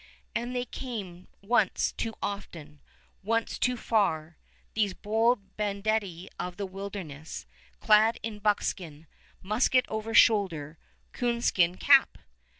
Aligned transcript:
And 0.33 0.55
they 0.55 0.65
came 0.65 1.27
once 1.43 1.91
too 1.91 2.15
often, 2.23 2.81
once 3.21 3.59
too 3.59 3.77
far, 3.77 4.35
these 4.73 4.95
bold 4.95 5.55
banditti 5.57 6.27
of 6.39 6.57
the 6.57 6.65
wilderness, 6.65 7.45
clad 7.79 8.19
in 8.23 8.39
buckskin, 8.39 9.05
musket 9.43 9.85
over 9.89 10.15
shoulder, 10.15 10.79
coonskin 11.11 11.77
cap! 11.77 12.17